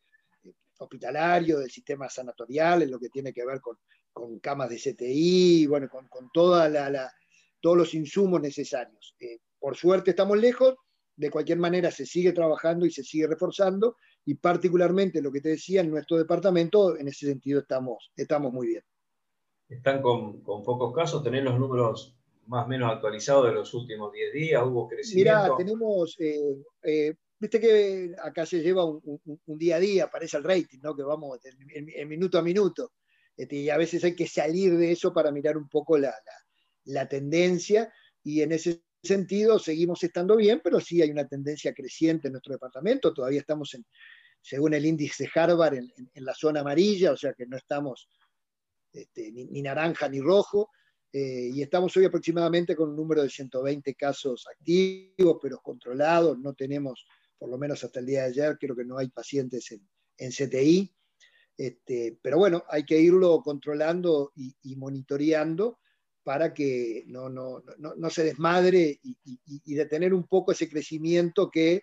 hospitalario, 0.80 1.60
del 1.60 1.72
sistema 1.72 2.10
sanatorial, 2.10 2.82
en 2.82 2.92
lo 2.92 3.00
que 3.00 3.08
tiene 3.08 3.32
que 3.32 3.46
ver 3.46 3.62
con, 3.62 3.78
camas 4.42 4.70
de 4.70 4.76
CTI, 4.76 5.68
bueno, 5.68 5.88
con, 5.88 6.10
la, 6.74 7.14
todos 7.62 7.78
los 7.78 7.94
insumos 7.94 8.42
necesarios. 8.42 9.16
Eh, 9.22 9.40
por 9.58 9.78
suerte 9.78 10.10
estamos 10.10 10.38
lejos, 10.38 10.76
de 11.20 11.30
cualquier 11.30 11.60
manera 11.60 11.92
se 11.92 12.06
sigue 12.06 12.32
trabajando 12.32 12.86
y 12.86 12.92
se 12.92 13.04
sigue 13.04 13.28
reforzando, 13.28 13.98
y 14.26 14.36
particularmente 14.36 15.22
lo 15.22 15.32
que 15.32 15.42
te 15.42 15.50
decía, 15.50 15.82
en 15.82 15.92
nuestro 15.92 16.18
departamento, 16.18 16.98
en 16.98 17.08
ese 17.08 17.28
sentido 17.28 17.62
estamos, 17.62 18.12
estamos 18.16 18.54
muy 18.54 18.68
bien. 18.68 18.84
Están 19.68 20.02
con, 20.02 20.42
con 20.42 20.64
pocos 20.64 20.94
casos, 20.94 21.24
tener 21.24 21.44
los 21.44 21.60
números 21.60 22.16
más 22.48 22.66
o 22.66 22.68
menos 22.68 22.92
actualizados 22.92 23.46
de 23.46 23.54
los 23.54 23.74
últimos 23.74 24.12
10 24.12 24.34
días, 24.34 24.64
hubo 24.66 24.88
crecimiento. 24.88 25.34
Mira, 25.44 25.58
tenemos 25.58 26.16
eh, 26.20 26.56
eh, 26.84 27.16
Viste 27.40 27.62
que 27.62 28.14
acá 28.22 28.46
se 28.46 28.62
lleva 28.62 28.84
un, 28.84 29.22
día 29.46 29.78
a 29.78 29.80
día, 29.80 30.10
parece 30.12 30.36
el 30.36 30.44
rating, 30.44 30.80
¿no? 30.82 30.94
que 30.94 31.04
vamos 31.04 31.40
en, 31.74 32.10
minuto 32.10 32.38
a 32.38 32.42
minuto. 32.42 32.92
Este, 33.38 33.56
y 33.56 33.70
a 33.70 33.78
veces 33.78 34.04
hay 34.04 34.14
que 34.14 34.28
salir 34.28 34.78
de 34.78 34.92
eso 34.92 35.14
para 35.14 35.32
mirar 35.32 35.56
un 35.56 35.70
poco 35.70 35.98
la, 35.98 37.08
tendencia. 37.08 37.94
Y 38.24 38.42
en 38.42 38.52
ese 38.52 38.84
sentido 39.04 39.60
seguimos 39.60 40.04
estando 40.04 40.36
bien, 40.36 40.62
pero 40.64 40.80
sí 40.80 41.02
hay 41.02 41.12
una 41.12 41.28
tendencia 41.28 41.74
creciente 41.74 42.28
en 42.28 42.34
nuestro 42.34 42.54
departamento. 42.54 43.14
Todavía 43.14 43.40
estamos, 43.40 43.74
en, 43.74 43.86
según 44.42 44.74
el 44.74 44.86
índice 44.86 45.30
Harvard, 45.34 45.76
en, 45.76 45.92
la 46.26 46.34
zona 46.34 46.62
amarilla, 46.62 47.12
o 47.12 47.18
sea 47.18 47.34
que 47.34 47.46
no 47.46 47.58
estamos 47.58 48.10
este, 48.94 49.32
ni, 49.32 49.62
naranja 49.62 50.10
ni 50.10 50.20
rojo. 50.20 50.70
Eh, 51.12 51.50
y 51.54 51.62
estamos 51.64 51.96
hoy 51.98 52.06
aproximadamente 52.06 52.76
con 52.76 52.90
un 52.90 52.96
número 52.96 53.24
de 53.24 53.30
120 53.30 53.96
casos 53.96 54.46
activos, 54.52 55.38
pero 55.42 55.60
controlados. 55.60 56.38
No 56.38 56.54
tenemos 56.54 57.06
por 57.40 57.50
lo 57.50 57.58
menos 57.58 57.84
hasta 57.84 58.02
el 58.02 58.06
día 58.06 58.24
de 58.24 58.28
ayer, 58.28 58.58
creo 58.60 58.76
que 58.76 58.84
no 58.84 58.98
hay 58.98 59.08
pacientes 59.10 59.72
en, 59.72 60.30
CTI. 60.30 60.94
Este, 61.58 62.20
pero 62.22 62.38
bueno, 62.38 62.64
hay 62.70 62.86
que 62.86 63.00
irlo 63.00 63.42
controlando 63.42 64.34
y, 64.36 64.76
monitoreando 64.76 65.80
para 66.30 66.54
que 66.54 67.06
no, 67.08 67.28
no, 67.28 67.64
no, 67.80 68.10
se 68.12 68.24
desmadre 68.24 69.00
y, 69.02 69.74
detener 69.74 70.14
un 70.14 70.28
poco 70.28 70.52
ese 70.52 70.70
crecimiento 70.70 71.50
que 71.50 71.82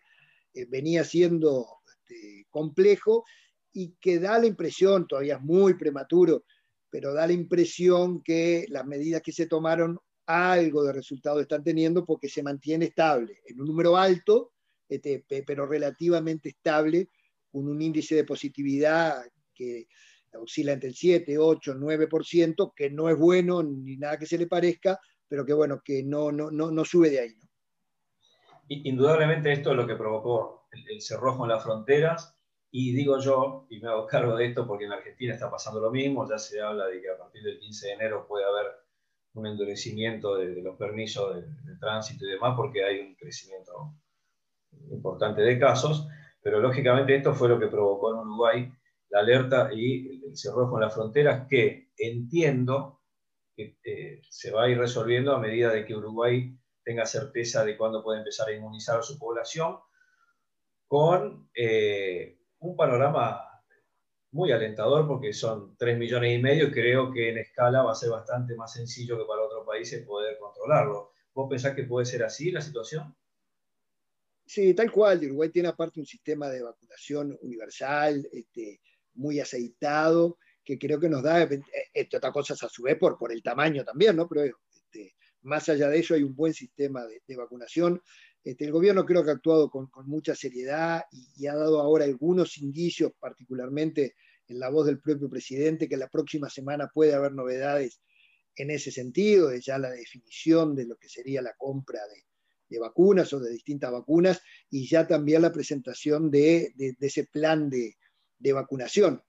eh, 0.55 0.67
venía 0.69 1.03
siendo 1.03 1.67
este, 1.85 2.47
complejo 2.49 3.25
y 3.73 3.97
que 4.01 4.21
da 4.21 4.39
la 4.39 4.47
impresión, 4.47 5.09
todavía 5.09 5.35
es 5.35 5.43
muy 5.43 5.75
prematuro, 5.75 6.45
pero 6.89 7.13
da 7.13 7.27
la 7.27 7.33
impresión 7.33 8.23
que 8.23 8.67
las 8.69 8.87
medidas 8.87 9.21
que 9.21 9.33
se 9.33 9.47
tomaron 9.47 9.99
algo 10.27 10.85
de 10.85 10.93
resultado 10.93 11.41
están 11.41 11.65
teniendo 11.65 12.07
porque 12.07 12.29
se 12.29 12.45
mantiene 12.45 12.85
estable. 12.85 13.41
En 13.47 13.61
un 13.61 13.67
número 13.67 13.97
alto, 13.97 14.53
este, 14.89 15.25
pero 15.45 15.67
relativamente 15.67 16.51
estable, 16.51 17.09
con 17.51 17.67
un 17.67 17.83
índice 17.83 18.15
de 18.15 18.23
positividad 18.23 19.25
que 19.53 19.89
oscila 20.35 20.73
entre 20.73 20.91
el 20.91 20.95
7, 20.95 21.39
8, 21.39 21.75
9%, 21.75 22.73
que 22.75 22.91
no 22.91 23.09
es 23.09 23.17
bueno 23.19 23.63
ni 23.63 23.97
nada 23.97 24.19
que 24.19 24.27
se 24.27 24.39
le 24.39 24.47
parezca, 24.47 24.99
pero 25.29 25.45
que 25.45 25.53
bueno, 25.53 25.81
que 25.85 26.03
no, 26.03 26.33
no, 26.33 26.51
no, 26.51 26.71
no 26.71 26.85
sube 26.85 27.11
de 27.11 27.21
ahí. 27.21 27.35
Indudablemente 28.69 29.53
esto 29.53 29.71
es 29.71 29.77
lo 29.77 29.87
que 29.87 29.95
provocó 29.95 30.67
el, 30.73 31.01
cerrojo 31.01 31.45
en 31.45 31.51
las 31.51 31.63
fronteras, 31.63 32.35
y 32.71 32.93
digo 32.93 33.21
yo, 33.21 33.67
y 33.71 33.81
me 33.81 33.89
hago 33.89 34.07
cargo 34.07 34.37
de 34.37 34.47
esto 34.47 34.67
porque 34.67 34.85
en 34.85 34.93
Argentina 34.93 35.33
está 35.33 35.51
pasando 35.51 35.81
lo 35.81 35.91
mismo, 35.91 36.29
ya 36.29 36.39
se 36.39 36.61
habla 36.61 36.87
de 36.87 37.01
que 37.01 37.11
a 37.11 37.17
partir 37.17 37.43
del 37.43 37.59
15 37.59 37.87
de 37.87 37.93
enero 37.93 38.27
puede 38.27 38.45
haber 38.45 38.67
un 39.35 39.47
endurecimiento 39.47 40.37
de, 40.37 40.63
los 40.63 40.77
permisos 40.77 41.37
de, 41.37 41.43
de, 41.43 41.79
tránsito 41.79 42.27
y 42.27 42.31
demás, 42.31 42.55
porque 42.57 42.85
hay 42.85 43.01
un 43.01 43.15
crecimiento 43.15 43.95
importante 44.91 45.43
de 45.43 45.59
casos, 45.59 46.09
pero 46.43 46.61
lógicamente 46.61 47.15
esto 47.15 47.35
fue 47.35 47.49
lo 47.49 47.59
que 47.59 47.69
provocó 47.69 48.13
en 48.13 48.21
Uruguay 48.21 48.73
la 49.11 49.21
alerta 49.21 49.71
y 49.73 50.25
el 50.25 50.37
cerrojo 50.37 50.77
en 50.77 50.83
las 50.83 50.95
fronteras 50.95 51.47
que 51.49 51.91
entiendo 51.97 53.03
que 53.55 53.79
eh, 53.85 54.21
se 54.29 54.51
va 54.51 54.65
a 54.65 54.69
ir 54.69 54.79
resolviendo 54.79 55.35
a 55.35 55.41
medida 55.41 55.71
de 55.73 55.85
que 55.85 55.95
Uruguay 55.95 56.57
tenga 56.85 57.07
certeza 57.07 57.65
de 57.65 57.77
cuándo 57.77 58.03
puede 58.03 58.19
empezar 58.19 58.49
a 58.49 58.53
inmunizar 58.53 59.01
a 59.01 59.03
su 59.03 59.19
población, 59.19 59.79
con 60.87 61.51
eh, 61.55 62.39
un 62.61 62.77
panorama 62.77 63.43
muy 64.31 64.53
alentador 64.53 65.07
porque 65.09 65.33
son 65.33 65.77
3 65.77 65.99
millones 65.99 66.39
y 66.39 66.43
medio 66.43 66.69
y 66.69 66.71
creo 66.71 67.11
que 67.11 67.31
en 67.31 67.39
escala 67.39 67.83
va 67.83 67.93
a 67.93 67.97
ser 67.97 68.11
bastante 68.11 68.55
más 68.55 68.73
sencillo 68.73 69.19
que 69.19 69.25
para 69.25 69.43
otros 69.43 69.67
países 69.67 70.07
poder 70.07 70.39
controlarlo. 70.39 71.13
¿Vos 71.35 71.49
pensás 71.49 71.75
que 71.75 71.85
puede 71.85 72.07
ser 72.07 72.23
así 72.23 72.51
la 72.51 72.61
situación? 72.61 73.17
Sí, 74.45 74.75
tal 74.75 74.93
cual. 74.93 75.25
Uruguay 75.25 75.51
tiene 75.51 75.69
aparte 75.69 75.99
un 75.99 76.07
sistema 76.07 76.49
de 76.49 76.63
vacunación 76.63 77.37
universal, 77.43 78.29
este, 78.33 78.81
muy 79.17 79.41
aceitado, 79.41 80.39
que 80.65 80.79
creo 80.79 80.99
que 80.99 81.09
nos 81.09 81.23
da, 81.23 81.43
eh, 81.43 81.61
entre 81.95 82.19
otras 82.19 82.33
cosas 82.33 82.63
a 82.63 82.69
su 82.69 82.83
vez 82.83 82.97
por, 82.97 83.17
por 83.19 83.33
el 83.33 83.43
tamaño 83.43 83.85
también, 83.85 84.17
¿no? 84.17 84.29
Pero 84.29 84.45
este, 84.45 85.15
más 85.43 85.69
allá 85.69 85.89
de 85.89 85.99
eso 85.99 86.15
hay 86.15 86.23
un 86.23 86.35
buen 86.35 86.55
sistema 86.55 87.05
de, 87.05 87.37
vacunación. 87.37 88.03
Este, 88.43 88.65
el 88.65 88.73
gobierno 88.73 89.05
creo 89.05 89.25
que 89.25 89.31
ha 89.31 89.35
actuado 89.35 89.71
con, 89.71 89.89
mucha 90.07 90.35
seriedad 90.35 91.05
y, 91.11 91.47
ha 91.47 91.55
dado 91.55 91.81
ahora 91.81 92.05
algunos 92.05 92.59
indicios, 92.59 93.13
particularmente 93.19 94.15
en 94.49 94.59
la 94.59 94.69
voz 94.69 94.87
del 94.87 95.01
propio 95.01 95.29
presidente, 95.29 95.89
que 95.89 95.97
la 95.97 96.09
próxima 96.09 96.49
semana 96.49 96.91
puede 96.93 97.15
haber 97.15 97.33
novedades 97.33 98.01
en 98.55 98.71
ese 98.71 98.91
sentido, 98.91 99.49
de 99.49 99.61
ya 99.61 99.79
la 99.79 99.91
definición 99.91 100.75
de 100.75 100.87
lo 100.87 100.97
que 100.97 101.09
sería 101.09 101.43
la 101.43 101.55
compra 101.59 102.01
de, 102.09 102.25
de 102.69 102.79
vacunas 102.79 103.33
o 103.33 103.41
de 103.41 103.51
distintas 103.51 103.93
vacunas 103.93 104.41
y 104.71 104.87
ya 104.89 105.07
también 105.07 105.43
la 105.43 105.53
presentación 105.53 106.31
de, 106.31 106.73
ese 107.01 107.25
plan 107.25 107.71
de, 107.71 107.97
vacunación. 108.41 109.23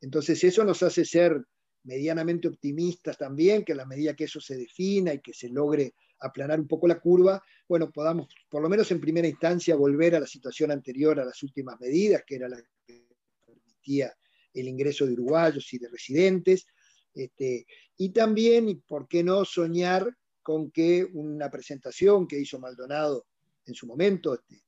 Entonces 0.00 0.42
eso 0.44 0.64
nos 0.64 0.82
hace 0.82 1.04
ser 1.04 1.44
medianamente 1.84 2.48
optimistas 2.48 3.18
también, 3.18 3.64
que 3.64 3.72
a 3.72 3.76
la 3.76 3.86
medida 3.86 4.14
que 4.14 4.24
eso 4.24 4.40
se 4.40 4.56
defina 4.56 5.14
y 5.14 5.20
que 5.20 5.32
se 5.32 5.48
logre 5.48 5.94
aplanar 6.20 6.60
un 6.60 6.68
poco 6.68 6.86
la 6.86 7.00
curva, 7.00 7.42
bueno, 7.68 7.90
podamos, 7.90 8.28
por 8.48 8.62
lo 8.62 8.68
menos 8.68 8.90
en 8.92 9.00
primera 9.00 9.26
instancia, 9.26 9.74
volver 9.74 10.14
a 10.14 10.20
la 10.20 10.26
situación 10.26 10.70
anterior 10.70 11.18
a 11.18 11.24
las 11.24 11.42
últimas 11.42 11.80
medidas, 11.80 12.22
que 12.24 12.36
era 12.36 12.48
la 12.48 12.62
que 12.86 13.06
permitía 13.44 14.12
el 14.54 14.68
ingreso 14.68 15.06
de 15.06 15.14
uruguayos 15.14 15.72
y 15.72 15.78
de 15.78 15.88
residentes, 15.88 16.66
este, 17.14 17.66
y 17.96 18.10
también, 18.10 18.68
y 18.68 18.76
por 18.76 19.08
qué 19.08 19.24
no, 19.24 19.44
soñar 19.44 20.16
con 20.42 20.70
que 20.70 21.04
una 21.12 21.50
presentación 21.50 22.26
que 22.26 22.38
hizo 22.38 22.58
Maldonado 22.58 23.26
en 23.66 23.74
su 23.74 23.86
momento, 23.86 24.34
este, 24.34 24.62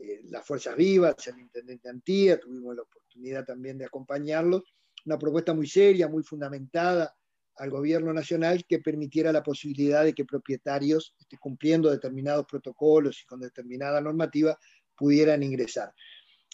eh, 0.00 0.20
las 0.24 0.46
Fuerzas 0.46 0.76
Vivas, 0.76 1.26
el 1.26 1.38
intendente 1.40 1.88
Antía, 1.88 2.38
tuvimos 2.38 2.74
la 2.74 2.82
oportunidad 2.82 3.44
también 3.44 3.78
de 3.78 3.84
acompañarlos, 3.84 4.62
una 5.04 5.18
propuesta 5.18 5.54
muy 5.54 5.66
seria, 5.66 6.08
muy 6.08 6.22
fundamentada 6.22 7.14
al 7.56 7.70
gobierno 7.70 8.12
nacional 8.12 8.64
que 8.66 8.78
permitiera 8.78 9.32
la 9.32 9.42
posibilidad 9.42 10.04
de 10.04 10.14
que 10.14 10.24
propietarios, 10.24 11.14
este, 11.18 11.36
cumpliendo 11.38 11.90
determinados 11.90 12.46
protocolos 12.46 13.20
y 13.22 13.26
con 13.26 13.40
determinada 13.40 14.00
normativa, 14.00 14.58
pudieran 14.96 15.42
ingresar. 15.42 15.92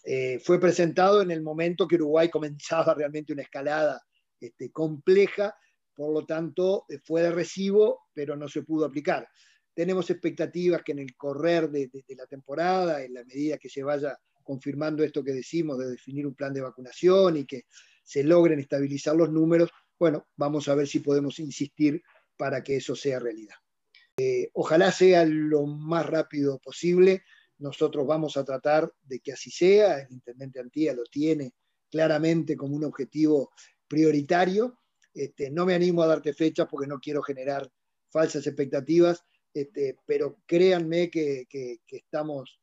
Eh, 0.05 0.39
fue 0.41 0.61
presentado 0.61 1.23
en 1.23 1.31
el 1.31 1.43
momento 1.43 1.87
que 1.87 1.97
Uruguay 1.97 2.29
comenzaba 2.31 2.95
realmente 2.95 3.33
una 3.33 3.43
escalada 3.43 4.01
este, 4.41 4.71
compleja 4.71 5.55
por 5.97 6.13
lo 6.13 6.27
tanto, 6.27 6.85
eh, 6.89 6.99
fue 7.03 7.23
de 7.23 7.33
recibo, 7.33 8.03
pero 8.13 8.37
no 8.37 8.49
se 8.49 8.63
pudo 8.63 8.85
aplicar. 8.85 9.27
Tenemos 9.77 10.09
expectativas 10.09 10.83
que 10.83 10.93
en 10.93 11.01
el 11.01 11.15
correr 11.17 11.71
de, 11.71 11.91
la 12.17 12.27
temporada, 12.27 13.05
en 13.05 13.13
la 13.13 13.25
medida 13.25 13.59
que 13.59 13.69
se 13.69 13.83
vaya 13.83 14.19
confirmando 14.43 15.05
esto 15.05 15.23
que 15.23 15.33
decimos 15.33 15.77
de 15.79 15.91
definir 15.91 16.27
un 16.27 16.35
plan 16.35 16.55
de 16.55 16.63
vacunación 16.63 17.37
y 17.37 17.45
que 17.45 17.67
se 18.03 18.25
logren 18.25 18.59
estabilizar 18.59 19.15
los 19.15 19.31
números, 19.31 19.71
bueno, 19.99 20.27
vamos 20.37 20.69
a 20.69 20.75
ver 20.75 20.89
si 20.89 21.01
podemos 21.01 21.39
insistir 21.41 22.03
para 22.39 22.63
que 22.63 22.77
eso 22.77 22.97
sea 22.97 23.19
realidad. 23.19 23.57
Eh, 24.17 24.49
ojalá 24.55 24.91
sea 24.93 25.27
lo 25.27 25.67
más 25.67 26.07
rápido 26.07 26.59
posible. 26.59 27.25
Nosotros 27.59 28.07
vamos 28.07 28.39
a 28.39 28.45
tratar 28.45 28.91
de 29.03 29.21
que 29.21 29.33
así 29.33 29.51
sea. 29.51 30.01
El 30.01 30.13
intendente 30.13 30.61
Antía 30.61 30.95
lo 30.95 31.05
tiene 31.05 31.53
claramente 31.91 32.57
como 32.57 32.77
un 32.77 32.85
objetivo 32.85 33.51
prioritario 33.87 34.79
este, 35.17 35.51
no 35.51 35.65
me 35.65 35.75
animo 35.75 36.03
a 36.03 36.07
darte 36.07 36.35
fechas 36.35 36.69
porque 36.71 36.87
no 36.87 37.01
quiero 37.01 37.23
generar 37.23 37.71
falsas 38.11 38.47
expectativas, 38.47 39.25
este, 39.57 39.97
pero 40.05 40.43
créanme 40.45 41.11
que, 41.11 41.47
estamos 41.89 42.61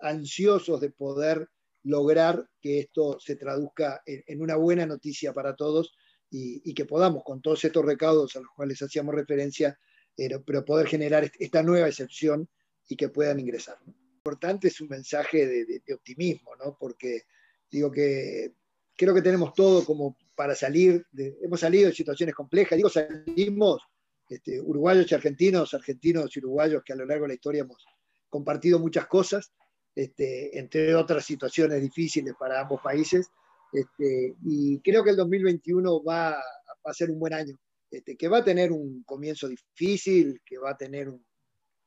ansiosos 0.00 0.82
de 0.82 0.90
poder 0.90 1.48
lograr 1.82 2.50
que 2.60 2.80
esto 2.80 3.18
se 3.18 3.36
traduzca 3.36 4.02
en, 4.04 4.42
una 4.42 4.56
buena 4.56 4.84
noticia 4.84 5.32
para 5.32 5.56
todos 5.56 5.94
y, 6.28 6.74
que 6.74 6.84
podamos, 6.84 7.24
con 7.24 7.40
todos 7.40 7.64
estos 7.64 7.82
recaudos 7.82 8.36
a 8.36 8.40
los 8.40 8.50
cuales 8.54 8.82
hacíamos 8.82 9.14
referencia, 9.14 9.78
pero, 10.14 10.62
poder 10.66 10.86
generar 10.88 11.32
esta 11.38 11.62
nueva 11.62 11.88
excepción 11.88 12.46
y 12.86 12.96
que 12.96 13.08
puedan 13.08 13.40
ingresar. 13.40 13.78
Importante 13.86 14.68
es 14.68 14.78
un 14.82 14.88
mensaje 14.88 15.46
de, 15.46 15.80
de 15.86 15.94
optimismo, 15.94 16.54
¿no? 16.56 16.76
porque 16.78 17.22
digo 17.70 17.90
que 17.90 18.52
creo 18.94 19.14
que 19.14 19.22
tenemos 19.22 19.54
todo 19.54 19.86
como 19.86 20.18
para 20.34 20.54
salir, 20.54 21.06
de, 21.12 21.38
hemos 21.40 21.60
salido 21.60 21.88
de 21.88 21.94
situaciones 21.94 22.34
complejas, 22.34 22.76
digo, 22.76 22.90
salimos 22.90 23.80
este, 24.28 24.60
uruguayos 24.60 25.10
y 25.10 25.14
argentinos, 25.14 25.74
argentinos 25.74 26.36
y 26.36 26.40
uruguayos 26.40 26.82
que 26.84 26.92
a 26.92 26.96
lo 26.96 27.06
largo 27.06 27.24
de 27.24 27.28
la 27.28 27.34
historia 27.34 27.62
hemos 27.62 27.84
compartido 28.28 28.78
muchas 28.78 29.06
cosas, 29.06 29.52
este, 29.94 30.58
entre 30.58 30.94
otras 30.94 31.24
situaciones 31.24 31.80
difíciles 31.80 32.34
para 32.38 32.60
ambos 32.60 32.80
países. 32.82 33.30
Este, 33.72 34.34
y 34.44 34.80
creo 34.80 35.04
que 35.04 35.10
el 35.10 35.16
2021 35.16 36.02
va, 36.02 36.30
a 36.32 36.92
ser 36.92 37.10
un 37.10 37.18
buen 37.18 37.34
año, 37.34 37.58
que 37.90 38.28
va 38.28 38.38
a 38.38 38.44
tener 38.44 38.72
un 38.72 39.02
comienzo 39.04 39.48
difícil, 39.48 40.40
que 40.44 40.58
va 40.58 40.70
a 40.70 40.76
tener 40.76 41.12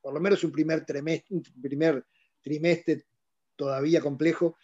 por 0.02 0.14
lo 0.14 0.20
menos 0.20 0.44
un 0.44 0.52
primer, 0.52 0.86
trimestre, 2.42 3.06
todavía 3.56 4.02
complejo, 4.02 4.56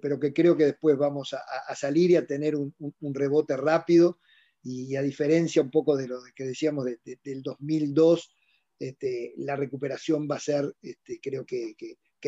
pero 0.00 0.20
que 0.20 0.32
creo 0.32 0.56
que 0.56 0.66
después 0.66 0.96
vamos 0.96 1.34
a, 1.34 1.74
salir 1.74 2.12
y 2.12 2.16
a 2.16 2.26
tener 2.26 2.54
un, 2.56 2.74
rebote 3.14 3.56
rápido 3.56 4.18
y, 4.64 4.96
a 4.96 5.02
diferencia 5.02 5.60
un 5.62 5.70
poco 5.70 5.96
de 5.96 6.08
lo 6.08 6.20
que 6.34 6.44
decíamos 6.44 6.86
del 6.86 7.42
2002, 7.42 8.34
este, 8.78 9.34
la 9.36 9.56
recuperación 9.56 10.26
va 10.28 10.36
a 10.36 10.40
ser, 10.40 10.74
este, 10.82 11.20
creo 11.22 11.44
que, 11.44 11.76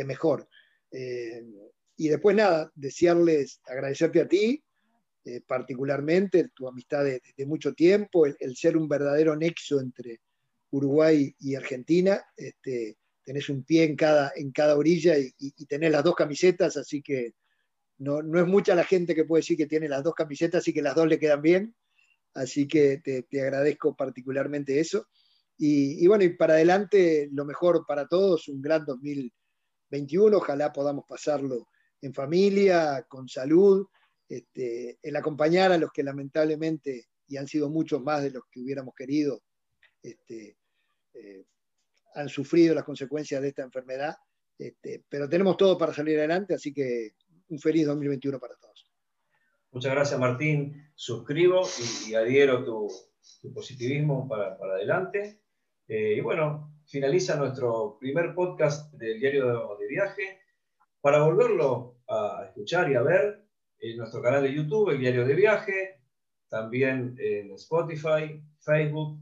mejor. 0.04 0.46
Eh, 0.90 1.42
y 1.96 2.08
después 2.08 2.36
nada, 2.36 2.70
desearles, 2.74 3.62
agradecerte 3.64 4.20
a 4.20 4.28
ti, 4.28 4.62
eh, 5.24 5.40
particularmente 5.40 6.50
tu 6.54 6.68
amistad 6.68 7.04
de, 7.04 7.46
mucho 7.46 7.72
tiempo, 7.72 8.26
el, 8.26 8.56
ser 8.56 8.76
un 8.76 8.86
verdadero 8.86 9.34
nexo 9.34 9.80
entre 9.80 10.20
Uruguay 10.70 11.34
y 11.40 11.54
Argentina. 11.54 12.22
Este, 12.36 12.98
tenés 13.24 13.48
un 13.48 13.64
pie 13.64 13.84
en 13.84 13.96
cada, 13.96 14.32
en 14.36 14.52
cada 14.52 14.76
orilla 14.76 15.18
y, 15.18 15.32
y, 15.38 15.64
tenés 15.64 15.90
las 15.90 16.04
dos 16.04 16.14
camisetas, 16.14 16.76
así 16.76 17.00
que 17.00 17.32
no, 17.96 18.22
no, 18.22 18.38
es 18.38 18.46
mucha 18.46 18.74
la 18.74 18.84
gente 18.84 19.14
que 19.14 19.24
puede 19.24 19.40
decir 19.40 19.56
que 19.56 19.66
tiene 19.66 19.88
las 19.88 20.04
dos 20.04 20.14
camisetas 20.14 20.68
y 20.68 20.74
que 20.74 20.82
las 20.82 20.94
dos 20.94 21.08
le 21.08 21.18
quedan 21.18 21.40
bien. 21.40 21.74
Así 22.36 22.68
que 22.68 22.98
te, 22.98 23.40
agradezco 23.40 23.96
particularmente 23.96 24.78
eso. 24.78 25.06
Y, 25.58 26.04
y, 26.04 26.06
bueno, 26.06 26.24
y 26.24 26.36
para 26.36 26.54
adelante, 26.54 27.28
lo 27.32 27.44
mejor 27.44 27.84
para 27.86 28.06
todos, 28.06 28.48
un 28.48 28.60
gran 28.60 28.84
2021. 28.84 30.36
Ojalá 30.36 30.72
podamos 30.72 31.04
pasarlo 31.08 31.68
en 32.02 32.12
familia, 32.12 33.06
con 33.08 33.26
salud, 33.28 33.86
este, 34.28 34.98
el 35.02 35.16
acompañar 35.16 35.72
a 35.72 35.78
los 35.78 35.90
que 35.92 36.02
lamentablemente, 36.02 37.06
y 37.26 37.36
han 37.36 37.48
sido 37.48 37.70
muchos 37.70 38.02
más 38.02 38.22
de 38.22 38.30
los 38.30 38.42
que 38.50 38.60
hubiéramos 38.60 38.94
querido, 38.94 39.42
este, 40.02 40.58
eh, 41.14 41.44
han 42.14 42.28
sufrido 42.28 42.74
las 42.74 42.84
consecuencias 42.84 43.40
de 43.40 43.48
esta 43.48 43.62
enfermedad. 43.62 44.14
Este, 44.58 45.04
pero 45.08 45.28
tenemos 45.28 45.56
todo 45.56 45.76
para 45.76 45.92
salir 45.92 46.18
adelante, 46.18 46.54
así 46.54 46.72
que 46.72 47.14
un 47.48 47.58
feliz 47.58 47.86
2021 47.86 48.38
para 48.38 48.56
todos. 48.56 48.65
Muchas 49.76 49.92
gracias, 49.92 50.18
Martín. 50.18 50.88
Suscribo 50.94 51.60
y, 52.08 52.14
adhiero 52.14 52.64
tu, 52.64 52.90
tu 53.42 53.52
positivismo 53.52 54.26
para, 54.26 54.54
adelante. 54.54 55.42
Eh, 55.86 56.14
y 56.16 56.20
bueno, 56.22 56.80
finaliza 56.86 57.36
nuestro 57.36 57.98
primer 58.00 58.34
podcast 58.34 58.90
del 58.94 59.20
diario 59.20 59.76
de 59.78 59.86
viaje. 59.86 60.40
Para 61.02 61.22
volverlo 61.24 61.98
a 62.08 62.46
escuchar 62.46 62.90
y 62.90 62.94
a 62.94 63.02
ver, 63.02 63.44
en 63.78 63.98
nuestro 63.98 64.22
canal 64.22 64.44
de 64.44 64.54
YouTube, 64.54 64.88
el 64.88 64.98
diario 64.98 65.26
de 65.26 65.34
viaje, 65.34 66.00
también 66.48 67.14
en 67.18 67.50
Spotify, 67.50 68.42
Facebook, 68.60 69.18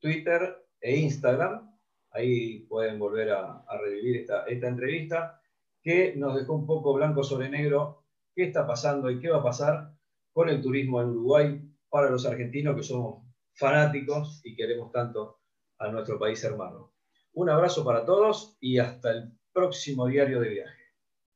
Twitter 0.00 0.56
e 0.80 0.96
Instagram. 0.96 1.70
Ahí 2.12 2.60
pueden 2.60 2.98
volver 2.98 3.30
a, 3.30 3.62
revivir 3.78 4.22
esta, 4.22 4.46
esta 4.46 4.68
entrevista 4.68 5.38
que 5.82 6.16
nos 6.16 6.34
dejó 6.34 6.54
un 6.54 6.66
poco 6.66 6.94
blanco 6.94 7.22
sobre 7.22 7.50
negro 7.50 8.05
qué 8.36 8.44
está 8.44 8.66
pasando 8.66 9.10
y 9.10 9.18
qué 9.18 9.30
va 9.30 9.38
a 9.38 9.42
pasar 9.42 9.90
con 10.32 10.50
el 10.50 10.60
turismo 10.60 11.00
en 11.00 11.08
Uruguay 11.08 11.60
para 11.88 12.10
los 12.10 12.26
argentinos 12.26 12.76
que 12.76 12.82
somos 12.82 13.24
fanáticos 13.54 14.42
y 14.44 14.54
queremos 14.54 14.92
tanto 14.92 15.40
a 15.78 15.88
nuestro 15.88 16.18
país 16.18 16.44
hermano. 16.44 16.92
Un 17.32 17.48
abrazo 17.48 17.82
para 17.82 18.04
todos 18.04 18.56
y 18.60 18.78
hasta 18.78 19.10
el 19.10 19.32
próximo 19.52 20.06
diario 20.06 20.40
de 20.40 20.50
viaje. 20.50 20.82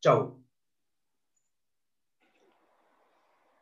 Chau. 0.01 0.40